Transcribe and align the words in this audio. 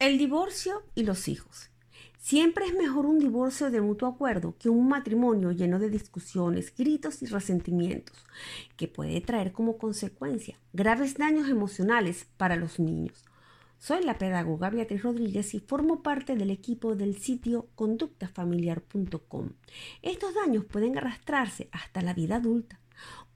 El 0.00 0.16
divorcio 0.16 0.84
y 0.94 1.02
los 1.02 1.26
hijos. 1.26 1.70
Siempre 2.20 2.66
es 2.66 2.74
mejor 2.74 3.04
un 3.04 3.18
divorcio 3.18 3.68
de 3.68 3.80
mutuo 3.80 4.08
acuerdo 4.08 4.54
que 4.56 4.68
un 4.68 4.88
matrimonio 4.88 5.50
lleno 5.50 5.80
de 5.80 5.90
discusiones, 5.90 6.72
gritos 6.76 7.20
y 7.20 7.26
resentimientos, 7.26 8.16
que 8.76 8.86
puede 8.86 9.20
traer 9.20 9.50
como 9.50 9.76
consecuencia 9.76 10.56
graves 10.72 11.16
daños 11.16 11.48
emocionales 11.48 12.28
para 12.36 12.54
los 12.54 12.78
niños. 12.78 13.24
Soy 13.76 14.04
la 14.04 14.18
pedagoga 14.18 14.70
Beatriz 14.70 15.02
Rodríguez 15.02 15.52
y 15.54 15.58
formo 15.58 16.00
parte 16.00 16.36
del 16.36 16.52
equipo 16.52 16.94
del 16.94 17.18
sitio 17.18 17.66
conductafamiliar.com. 17.74 19.50
Estos 20.02 20.32
daños 20.32 20.64
pueden 20.64 20.96
arrastrarse 20.96 21.68
hasta 21.72 22.02
la 22.02 22.14
vida 22.14 22.36
adulta. 22.36 22.78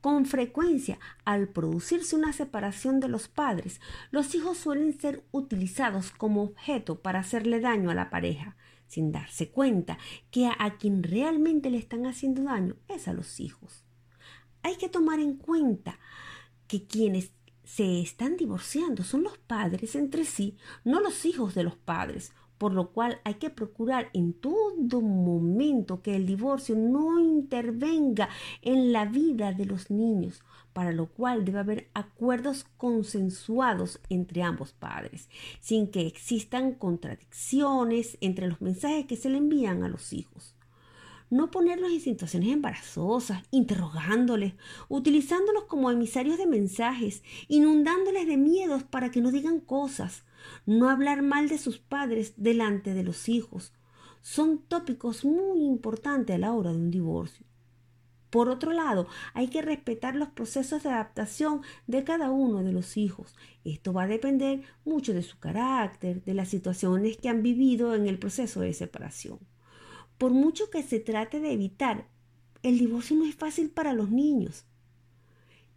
Con 0.00 0.26
frecuencia, 0.26 0.98
al 1.24 1.48
producirse 1.48 2.16
una 2.16 2.32
separación 2.32 2.98
de 2.98 3.08
los 3.08 3.28
padres, 3.28 3.80
los 4.10 4.34
hijos 4.34 4.58
suelen 4.58 4.98
ser 4.98 5.24
utilizados 5.30 6.10
como 6.10 6.42
objeto 6.42 7.00
para 7.00 7.20
hacerle 7.20 7.60
daño 7.60 7.88
a 7.88 7.94
la 7.94 8.10
pareja, 8.10 8.56
sin 8.88 9.12
darse 9.12 9.50
cuenta 9.50 9.98
que 10.32 10.48
a, 10.48 10.76
quien 10.76 11.04
realmente 11.04 11.70
le 11.70 11.78
están 11.78 12.06
haciendo 12.06 12.42
daño 12.42 12.74
es 12.88 13.06
a 13.06 13.12
los 13.12 13.38
hijos. 13.38 13.84
Hay 14.64 14.76
que 14.76 14.88
tomar 14.88 15.20
en 15.20 15.36
cuenta 15.36 16.00
que 16.66 16.86
quienes 16.86 17.30
se 17.64 18.00
están 18.00 18.36
divorciando 18.36 19.04
son 19.04 19.22
los 19.22 19.38
padres 19.38 19.94
entre 19.94 20.24
sí, 20.24 20.58
no 20.84 21.00
los 21.00 21.24
hijos 21.24 21.54
de 21.54 21.62
los 21.62 21.76
padres, 21.76 22.32
por 22.62 22.74
lo 22.74 22.92
cual 22.92 23.20
hay 23.24 23.34
que 23.34 23.50
procurar 23.50 24.08
en 24.12 24.34
todo 24.34 25.00
momento 25.00 26.00
que 26.00 26.14
el 26.14 26.26
divorcio 26.26 26.76
no 26.76 27.18
intervenga 27.18 28.28
en 28.62 28.92
la 28.92 29.04
vida 29.04 29.52
de 29.52 29.66
los 29.66 29.90
niños, 29.90 30.44
para 30.72 30.92
lo 30.92 31.06
cual 31.06 31.44
debe 31.44 31.58
haber 31.58 31.90
acuerdos 31.92 32.64
consensuados 32.76 33.98
entre 34.10 34.44
ambos 34.44 34.74
padres, 34.74 35.28
sin 35.58 35.90
que 35.90 36.06
existan 36.06 36.74
contradicciones 36.74 38.16
entre 38.20 38.46
los 38.46 38.60
mensajes 38.60 39.06
que 39.06 39.16
se 39.16 39.28
le 39.28 39.38
envían 39.38 39.82
a 39.82 39.88
los 39.88 40.12
hijos 40.12 40.54
no 41.32 41.50
ponerlos 41.50 41.90
en 41.90 42.00
situaciones 42.00 42.50
embarazosas, 42.50 43.42
interrogándoles, 43.50 44.52
utilizándolos 44.90 45.64
como 45.64 45.90
emisarios 45.90 46.36
de 46.36 46.46
mensajes, 46.46 47.22
inundándoles 47.48 48.26
de 48.26 48.36
miedos 48.36 48.82
para 48.82 49.10
que 49.10 49.22
no 49.22 49.32
digan 49.32 49.58
cosas, 49.60 50.24
no 50.66 50.90
hablar 50.90 51.22
mal 51.22 51.48
de 51.48 51.56
sus 51.56 51.78
padres 51.78 52.34
delante 52.36 52.92
de 52.92 53.02
los 53.02 53.30
hijos. 53.30 53.72
Son 54.20 54.58
tópicos 54.58 55.24
muy 55.24 55.64
importantes 55.64 56.36
a 56.36 56.38
la 56.38 56.52
hora 56.52 56.70
de 56.70 56.76
un 56.76 56.90
divorcio. 56.90 57.46
Por 58.28 58.50
otro 58.50 58.72
lado, 58.72 59.06
hay 59.32 59.48
que 59.48 59.62
respetar 59.62 60.14
los 60.14 60.28
procesos 60.28 60.82
de 60.82 60.90
adaptación 60.90 61.62
de 61.86 62.04
cada 62.04 62.30
uno 62.30 62.62
de 62.62 62.72
los 62.72 62.98
hijos. 62.98 63.34
Esto 63.64 63.94
va 63.94 64.02
a 64.02 64.06
depender 64.06 64.64
mucho 64.84 65.14
de 65.14 65.22
su 65.22 65.38
carácter, 65.38 66.22
de 66.24 66.34
las 66.34 66.48
situaciones 66.48 67.16
que 67.16 67.30
han 67.30 67.42
vivido 67.42 67.94
en 67.94 68.06
el 68.06 68.18
proceso 68.18 68.60
de 68.60 68.74
separación. 68.74 69.38
Por 70.22 70.30
mucho 70.30 70.70
que 70.70 70.84
se 70.84 71.00
trate 71.00 71.40
de 71.40 71.52
evitar, 71.52 72.06
el 72.62 72.78
divorcio 72.78 73.16
no 73.16 73.24
es 73.24 73.34
fácil 73.34 73.70
para 73.70 73.92
los 73.92 74.12
niños. 74.12 74.64